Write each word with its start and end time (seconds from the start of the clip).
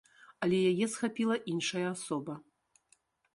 Але 0.45 0.61
яе 0.71 0.87
схапіла 0.93 1.37
іншая 1.53 1.85
асоба. 1.93 2.39